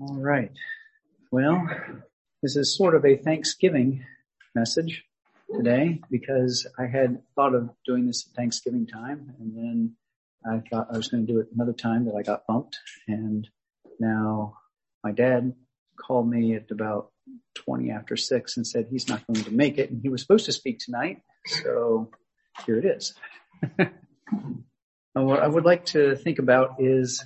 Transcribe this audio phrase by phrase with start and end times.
[0.00, 0.50] All right.
[1.30, 1.68] Well,
[2.42, 4.04] this is sort of a Thanksgiving
[4.52, 5.04] message
[5.54, 9.96] today because I had thought of doing this at Thanksgiving time and then
[10.44, 12.76] I thought I was going to do it another time that I got bumped
[13.06, 13.46] and
[14.00, 14.56] now
[15.04, 15.54] my dad
[15.96, 17.12] called me at about
[17.54, 20.46] 20 after six and said he's not going to make it and he was supposed
[20.46, 21.22] to speak tonight.
[21.46, 22.10] So
[22.66, 23.14] here it is.
[25.12, 27.24] what I would like to think about is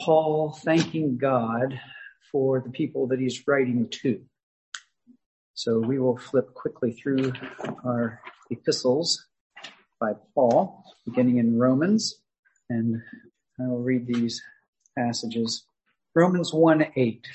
[0.00, 1.78] Paul thanking God
[2.30, 4.20] for the people that he's writing to.
[5.54, 7.32] So we will flip quickly through
[7.84, 9.26] our epistles
[10.00, 12.16] by Paul, beginning in Romans,
[12.70, 13.02] and
[13.60, 14.40] I will read these
[14.98, 15.64] passages.
[16.14, 17.26] Romans 1 8.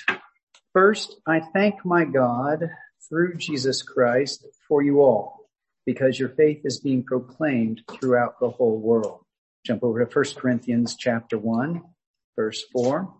[0.72, 2.70] First, I thank my God
[3.08, 5.48] through Jesus Christ for you all,
[5.86, 9.24] because your faith is being proclaimed throughout the whole world.
[9.64, 11.82] Jump over to 1 Corinthians chapter 1,
[12.38, 13.12] Verse 4.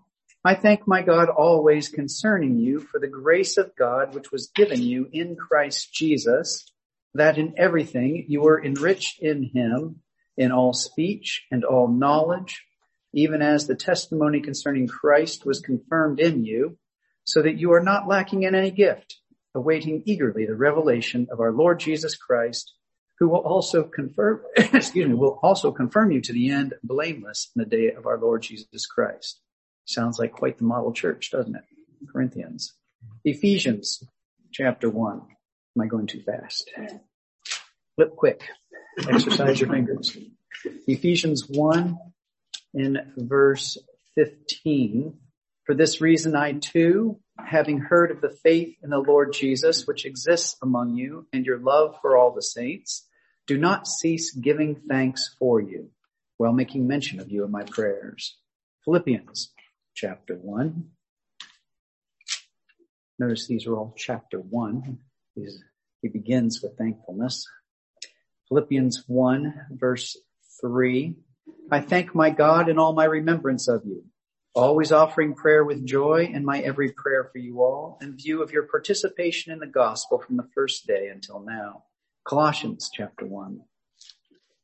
[0.44, 4.80] I thank my God always concerning you for the grace of God which was given
[4.80, 6.64] you in Christ Jesus,
[7.14, 10.02] that in everything you were enriched in him
[10.36, 12.64] in all speech and all knowledge,
[13.12, 16.78] even as the testimony concerning Christ was confirmed in you,
[17.24, 19.16] so that you are not lacking in any gift,
[19.52, 22.72] awaiting eagerly the revelation of our Lord Jesus Christ,
[23.18, 27.60] who will also confirm, excuse me, will also confirm you to the end blameless in
[27.60, 29.40] the day of our Lord Jesus Christ.
[29.84, 31.64] Sounds like quite the model church, doesn't it?
[32.12, 32.74] Corinthians.
[33.24, 34.02] Ephesians
[34.52, 35.22] chapter one.
[35.76, 36.70] Am I going too fast?
[37.96, 38.42] Flip quick.
[39.08, 40.16] Exercise your fingers.
[40.86, 41.98] Ephesians 1
[42.74, 43.78] in verse
[44.14, 45.14] 15.
[45.64, 50.04] For this reason I too, having heard of the faith in the Lord Jesus which
[50.04, 53.07] exists among you and your love for all the saints,
[53.48, 55.90] do not cease giving thanks for you
[56.36, 58.36] while making mention of you in my prayers.
[58.84, 59.52] Philippians
[59.94, 60.90] chapter one.
[63.18, 64.98] Notice these are all chapter one.
[65.34, 65.60] He's,
[66.02, 67.44] he begins with thankfulness.
[68.48, 70.16] Philippians 1 verse
[70.60, 71.16] 3.
[71.70, 74.04] I thank my God in all my remembrance of you,
[74.54, 78.52] always offering prayer with joy in my every prayer for you all in view of
[78.52, 81.84] your participation in the gospel from the first day until now
[82.24, 83.60] Colossians chapter 1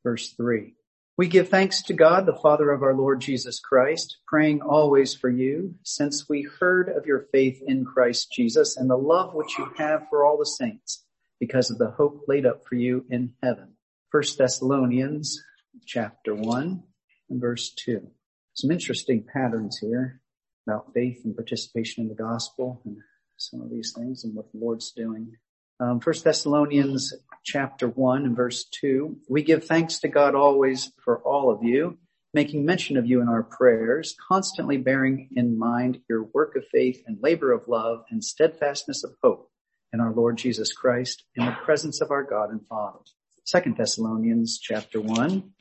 [0.05, 0.75] verse 3.
[1.17, 5.31] We give thanks to God, the Father of our Lord Jesus Christ, praying always for
[5.31, 9.69] you, since we heard of your faith in Christ Jesus and the love which you
[9.79, 11.05] have for all the saints,
[11.41, 13.75] because of the hope laid up for you in heaven.
[14.11, 15.41] First Thessalonians
[15.87, 16.83] chapter 1
[17.31, 18.07] and verse 2.
[18.55, 20.21] Some interesting patterns here
[20.67, 22.97] about faith and participation in the gospel and
[23.37, 25.37] some of these things and what the Lord's doing.
[25.81, 27.13] Um, First Thessalonians
[27.43, 29.19] chapter one and verse two.
[29.29, 31.99] We give thanks to God always for all of you,
[32.33, 37.03] making mention of you in our prayers, constantly bearing in mind your work of faith
[37.07, 39.51] and labor of love and steadfastness of hope
[39.93, 43.01] in our Lord Jesus Christ in the presence of our God and Father.
[43.45, 45.53] Second Thessalonians chapter one.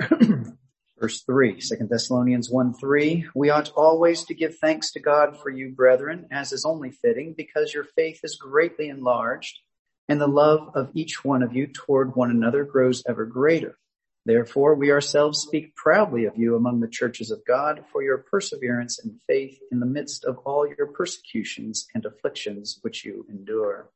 [1.00, 5.48] Verse 3, 2 Thessalonians 1 3, we ought always to give thanks to God for
[5.48, 9.60] you, brethren, as is only fitting, because your faith is greatly enlarged,
[10.08, 13.78] and the love of each one of you toward one another grows ever greater.
[14.26, 18.98] Therefore, we ourselves speak proudly of you among the churches of God for your perseverance
[18.98, 23.88] and faith in the midst of all your persecutions and afflictions which you endure.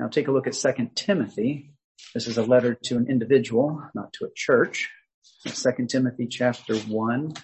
[0.00, 1.70] Now take a look at 2 Timothy.
[2.14, 4.90] This is a letter to an individual, not to a church.
[5.46, 7.34] Second Timothy chapter one.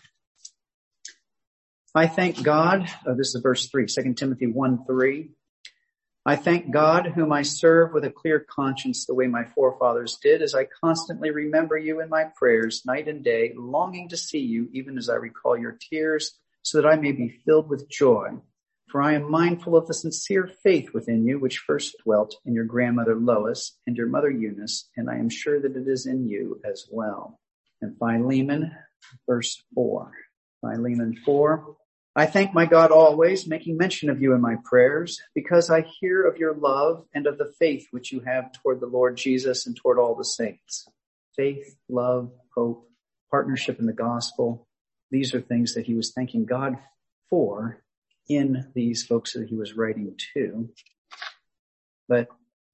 [1.94, 5.30] I thank God, oh, this is verse three, 2 Timothy 1 3.
[6.26, 10.42] I thank God whom I serve with a clear conscience the way my forefathers did
[10.42, 14.68] as I constantly remember you in my prayers night and day, longing to see you
[14.72, 18.30] even as I recall your tears so that I may be filled with joy.
[18.90, 22.64] For I am mindful of the sincere faith within you which first dwelt in your
[22.64, 26.60] grandmother Lois and your mother Eunice, and I am sure that it is in you
[26.64, 27.38] as well
[27.84, 28.72] and Philemon,
[29.28, 30.10] verse 4.
[30.60, 31.76] Philemon 4.
[32.16, 36.25] I thank my God always, making mention of you in my prayers, because I hear
[36.25, 39.76] of your love and of the faith which you have toward the Lord Jesus and
[39.76, 40.86] toward all the saints.
[41.36, 42.88] Faith, love, hope,
[43.31, 44.69] partnership in the gospel.
[45.10, 46.78] These are things that he was thanking God
[47.28, 47.82] for
[48.28, 50.70] in these folks that he was writing to.
[52.08, 52.28] But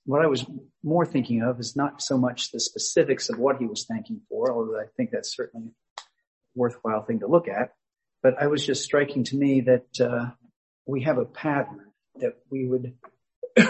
[0.05, 0.45] what I was
[0.83, 4.53] more thinking of is not so much the specifics of what he was thanking for,
[4.53, 5.69] although I think that's certainly
[5.99, 6.03] a
[6.55, 7.73] worthwhile thing to look at.
[8.23, 10.31] But I was just striking to me that uh,
[10.87, 11.87] we have a pattern
[12.17, 12.95] that we would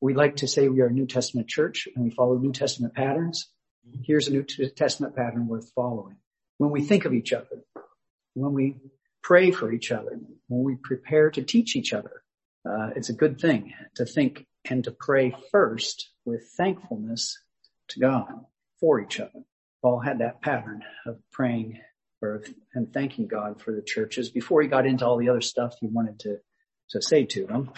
[0.00, 2.94] we like to say we are a New Testament church and we follow New Testament
[2.94, 3.48] patterns.
[4.04, 6.16] Here's a New Testament pattern worth following.
[6.58, 7.64] When we think of each other,
[8.34, 8.76] when we
[9.22, 10.18] pray for each other,
[10.48, 12.22] when we prepare to teach each other.
[12.64, 17.38] Uh, it's a good thing to think and to pray first with thankfulness
[17.88, 18.44] to God
[18.80, 19.44] for each other.
[19.82, 21.80] Paul had that pattern of praying
[22.22, 22.42] or
[22.74, 25.86] and thanking God for the churches before he got into all the other stuff he
[25.86, 26.38] wanted to
[26.90, 27.70] to say to them.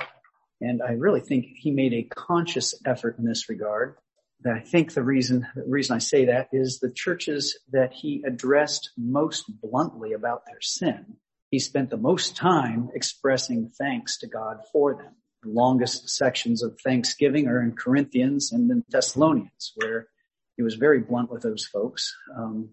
[0.61, 3.97] And I really think he made a conscious effort in this regard.
[4.43, 8.23] That I think the reason, the reason I say that is the churches that he
[8.25, 11.17] addressed most bluntly about their sin.
[11.51, 15.15] He spent the most time expressing thanks to God for them.
[15.43, 20.09] The longest sections of thanksgiving are in Corinthians and in Thessalonians, where
[20.57, 22.15] he was very blunt with those folks.
[22.37, 22.71] Um,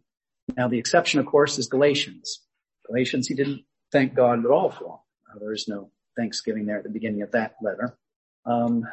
[0.58, 2.42] now the exception, of course, is Galatians.
[2.88, 5.02] Galatians, he didn't thank God at all for.
[5.30, 7.98] Uh, there is no thanksgiving there at the beginning of that letter.
[8.46, 8.88] Um,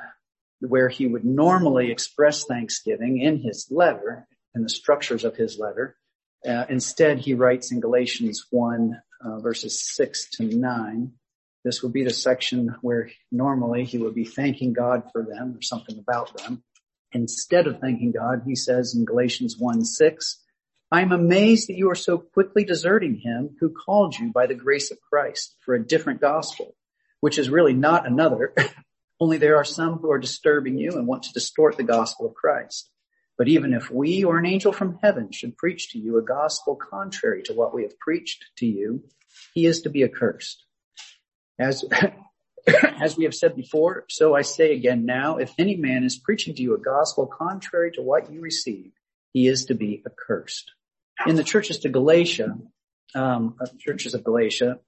[0.61, 5.97] where he would normally express thanksgiving in his letter, in the structures of his letter.
[6.47, 11.13] Uh, instead, he writes in Galatians 1, uh, verses 6 to 9.
[11.65, 15.63] This would be the section where normally he would be thanking God for them or
[15.63, 16.65] something about them.
[17.13, 20.39] Instead of thanking God, he says in Galatians 1, 6,
[20.91, 24.55] I am amazed that you are so quickly deserting him who called you by the
[24.55, 26.75] grace of Christ for a different gospel,
[27.21, 28.55] which is really not another,
[29.21, 32.35] only there are some who are disturbing you and want to distort the gospel of
[32.35, 32.91] Christ.
[33.39, 36.77] But even if we or an angel from heaven should preach to you a gospel
[36.77, 39.05] contrary to what we have preached to you,
[39.55, 40.65] he is to be accursed.
[41.59, 41.85] As,
[43.01, 46.55] as we have said before, so I say again now, if any man is preaching
[46.55, 48.99] to you a gospel contrary to what you received,
[49.33, 50.73] he is to be accursed
[51.27, 52.57] in the churches to Galatia,
[53.15, 54.79] um, uh, churches of Galatia,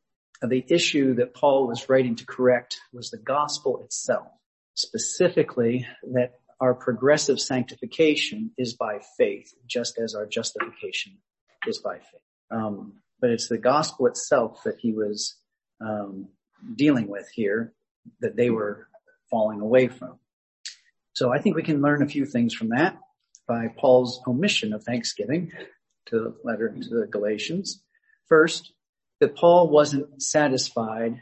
[0.42, 4.26] uh, the issue that Paul was writing to correct was the gospel itself,
[4.74, 11.18] specifically that our progressive sanctification is by faith, just as our justification
[11.66, 12.20] is by faith.
[12.50, 15.36] Um, but it's the gospel itself that he was
[15.80, 16.28] um,
[16.74, 17.72] dealing with here
[18.20, 18.88] that they were
[19.30, 20.18] falling away from.
[21.14, 22.98] So I think we can learn a few things from that
[23.46, 25.52] by Paul's omission of thanksgiving
[26.06, 27.82] to the letter to the Galatians.
[28.28, 28.72] First,
[29.20, 31.20] that Paul wasn't satisfied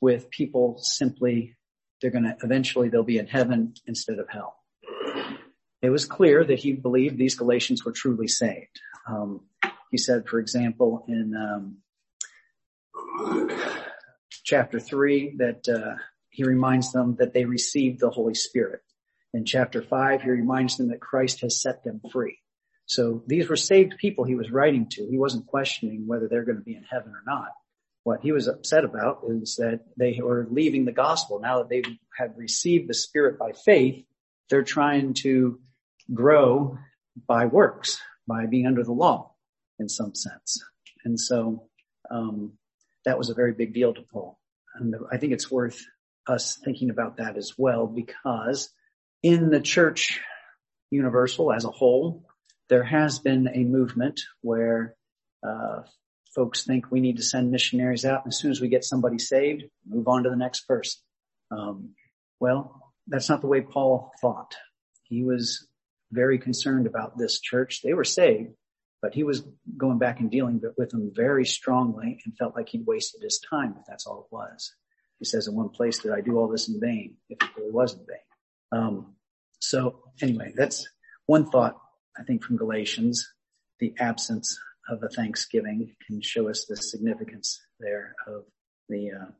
[0.00, 1.56] with people simply,
[2.00, 4.56] they're going to, eventually they'll be in heaven instead of hell.
[5.82, 8.80] It was clear that he believed these Galatians were truly saved.
[9.06, 9.42] Um,
[9.90, 11.76] he said, for example, in um,
[14.44, 15.96] chapter three, that uh,
[16.30, 18.80] he reminds them that they received the Holy Spirit.
[19.32, 22.38] In chapter five, he reminds them that Christ has set them free.
[22.86, 25.06] So these were saved people he was writing to.
[25.08, 27.48] He wasn't questioning whether they're going to be in heaven or not.
[28.02, 31.40] What he was upset about is that they were leaving the gospel.
[31.40, 31.82] Now that they
[32.16, 34.04] had received the Spirit by faith,
[34.50, 35.58] they're trying to
[36.12, 36.76] grow
[37.26, 37.98] by works,
[38.28, 39.32] by being under the law
[39.78, 40.62] in some sense.
[41.04, 41.68] And so
[42.10, 42.52] um,
[43.04, 44.38] that was a very big deal to Paul.
[44.76, 45.80] And I think it's worth
[46.26, 48.70] us thinking about that as well because
[49.22, 50.20] in the church
[50.90, 52.24] universal as a whole,
[52.68, 54.96] there has been a movement where
[55.46, 55.82] uh,
[56.34, 58.24] folks think we need to send missionaries out.
[58.24, 61.00] And as soon as we get somebody saved, move on to the next person.
[61.50, 61.90] Um,
[62.40, 64.54] well, that's not the way Paul thought.
[65.04, 65.66] He was
[66.10, 67.80] very concerned about this church.
[67.82, 68.54] They were saved,
[69.04, 69.42] but he was
[69.76, 73.74] going back and dealing with them very strongly and felt like he'd wasted his time
[73.78, 74.74] if that's all it was.
[75.18, 77.70] He says in one place that I do all this in vain, if it really
[77.70, 78.80] was in vain.
[78.80, 79.16] Um,
[79.58, 80.88] so anyway, that's
[81.26, 81.76] one thought
[82.18, 83.30] I think from Galatians,
[83.78, 84.58] the absence
[84.88, 88.44] of a thanksgiving can show us the significance there of
[88.88, 89.30] the, uh,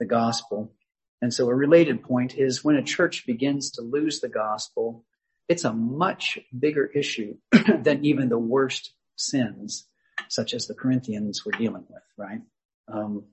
[0.00, 0.74] the gospel.
[1.20, 5.04] And so a related point is when a church begins to lose the gospel,
[5.48, 9.88] it's a much bigger issue than even the worst sins,
[10.28, 12.40] such as the Corinthians were dealing with, right?
[12.88, 13.24] Um,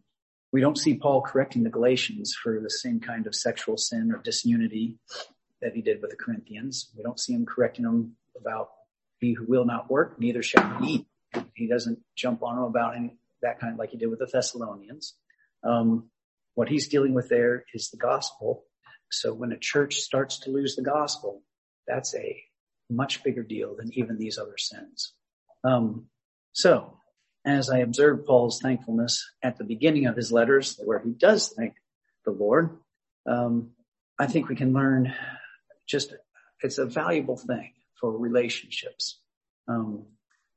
[0.52, 4.22] we don't see Paul correcting the Galatians for the same kind of sexual sin or
[4.22, 4.98] disunity
[5.62, 6.92] that he did with the Corinthians.
[6.98, 8.70] We don't see him correcting them about
[9.20, 11.06] he who will not work, neither shall he eat.
[11.54, 15.16] He doesn't jump on them about any, that kind like he did with the Thessalonians.
[15.64, 16.10] Um,
[16.56, 18.64] what he's dealing with there is the gospel.
[19.12, 21.44] So when a church starts to lose the gospel,
[21.88, 22.42] that's a
[22.90, 25.14] much bigger deal than even these other sins.
[25.64, 26.06] Um,
[26.54, 26.98] so
[27.46, 31.74] as I observe Paul's thankfulness at the beginning of his letters, where he does thank
[32.26, 32.78] the Lord,
[33.26, 33.72] um,
[34.18, 35.14] I think we can learn
[35.88, 36.14] just
[36.62, 39.20] it's a valuable thing for relationships.
[39.68, 40.06] Um,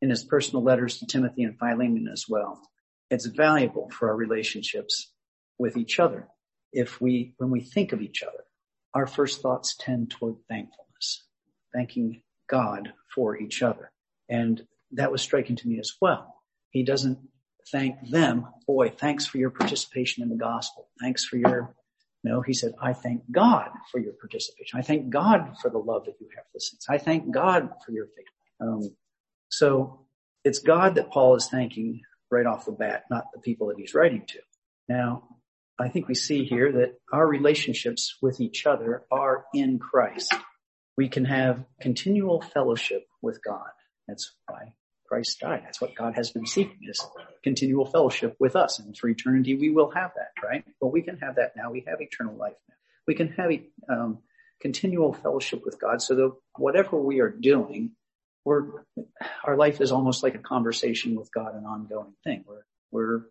[0.03, 2.61] in his personal letters to Timothy and Philemon as well.
[3.09, 5.13] It's valuable for our relationships
[5.59, 6.29] with each other.
[6.73, 8.45] If we, when we think of each other,
[8.95, 11.25] our first thoughts tend toward thankfulness,
[11.73, 13.93] thanking God for each other.
[14.29, 16.35] And that was striking to me as well.
[16.71, 17.19] He doesn't
[17.71, 18.47] thank them.
[18.67, 20.89] Boy, thanks for your participation in the gospel.
[21.01, 21.75] Thanks for your,
[22.25, 24.79] no, he said, I thank God for your participation.
[24.79, 26.87] I thank God for the love that you have for the saints.
[26.89, 28.27] I thank God for your faith.
[28.61, 28.95] Um,
[29.51, 30.07] so
[30.45, 33.95] it's God that Paul is thanking right off the bat, not the people that he's
[33.95, 34.39] writing to.
[34.89, 35.25] Now,
[35.79, 40.35] I think we see here that our relationships with each other are in Christ.
[40.97, 43.71] We can have continual fellowship with God.
[44.07, 44.75] That's why
[45.13, 45.61] Christ died.
[45.63, 47.07] That's what God has been seeking is
[47.45, 48.79] continual fellowship with us.
[48.79, 50.65] And for eternity, we will have that, right?
[50.81, 51.71] But we can have that now.
[51.71, 52.77] We have eternal life now.
[53.07, 53.51] We can have
[53.91, 54.21] um,
[54.63, 57.91] continual fellowship with God so that whatever we are doing,
[58.47, 58.85] we're,
[59.45, 62.47] our life is almost like a conversation with God, an ongoing thing.
[62.49, 63.27] We're, we're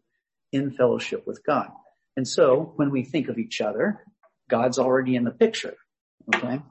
[0.51, 1.71] in fellowship with God.
[2.15, 4.05] And so when we think of each other,
[4.51, 5.73] God's already in the picture.
[6.35, 6.61] Okay.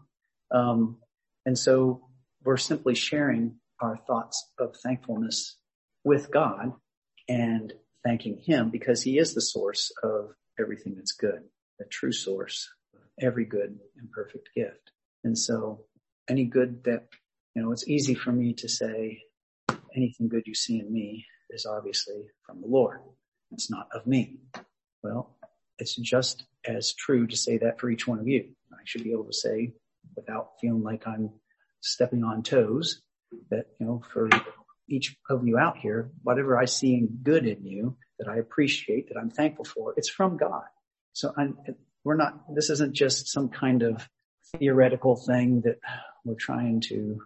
[0.54, 0.98] Um,
[1.44, 2.06] and so
[2.44, 5.56] we're simply sharing our thoughts of thankfulness
[6.04, 6.72] with God
[7.28, 7.72] and
[8.04, 11.42] thanking him because he is the source of everything that's good,
[11.78, 14.92] the true source of every good and perfect gift.
[15.24, 15.84] And so
[16.28, 17.08] any good that,
[17.54, 19.22] you know, it's easy for me to say
[19.94, 23.00] anything good you see in me is obviously from the Lord.
[23.52, 24.38] It's not of me.
[25.02, 25.36] Well,
[25.78, 28.50] it's just as true to say that for each one of you.
[28.72, 29.72] I should be able to say
[30.16, 31.30] without feeling like I'm
[31.80, 33.02] stepping on toes
[33.50, 34.28] that, you know, for
[34.88, 39.08] each of you out here, whatever I see in good in you that I appreciate,
[39.08, 40.64] that I'm thankful for, it's from God.
[41.12, 41.56] So I'm,
[42.04, 44.08] we're not, this isn't just some kind of
[44.56, 45.78] theoretical thing that
[46.24, 47.20] we're trying to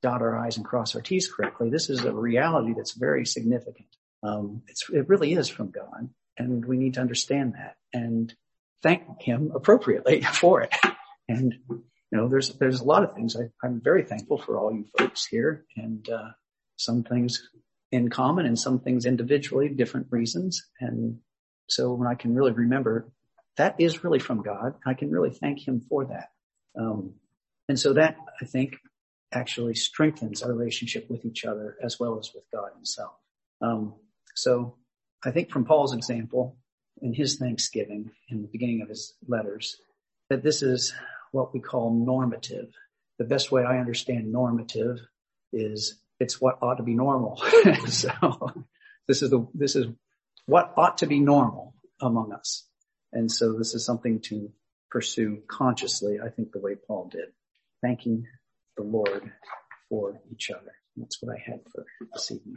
[0.00, 1.70] dot our I's and cross our T's correctly.
[1.70, 3.88] This is a reality that's very significant.
[4.22, 4.62] Um,
[4.92, 8.32] it really is from God and we need to understand that and
[8.82, 10.74] thank him appropriately for it.
[11.28, 11.54] And
[12.10, 14.86] you know, there's there's a lot of things I, am very thankful for all you
[14.96, 16.30] folks here, and uh,
[16.76, 17.48] some things
[17.92, 20.66] in common and some things individually, different reasons.
[20.80, 21.18] And
[21.68, 23.10] so when I can really remember
[23.56, 26.28] that is really from God, I can really thank Him for that.
[26.78, 27.14] Um,
[27.68, 28.76] and so that I think
[29.32, 33.12] actually strengthens our relationship with each other as well as with God Himself.
[33.60, 33.94] Um,
[34.34, 34.76] so
[35.24, 36.56] I think from Paul's example
[37.02, 39.76] in his Thanksgiving in the beginning of his letters,
[40.30, 40.94] that this is
[41.38, 42.68] what we call normative.
[43.18, 44.98] The best way I understand normative
[45.52, 47.36] is it's what ought to be normal.
[47.86, 48.10] so
[49.06, 49.86] this is the, this is
[50.46, 52.66] what ought to be normal among us.
[53.12, 54.50] And so this is something to
[54.90, 57.28] pursue consciously, I think the way Paul did,
[57.82, 58.26] thanking
[58.76, 59.30] the Lord
[59.88, 60.72] for each other.
[60.96, 62.56] That's what I had for this evening.